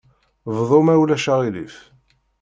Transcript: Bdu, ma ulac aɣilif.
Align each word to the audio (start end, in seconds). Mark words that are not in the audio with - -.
Bdu, 0.55 0.77
ma 0.85 0.93
ulac 1.01 1.25
aɣilif. 1.33 1.75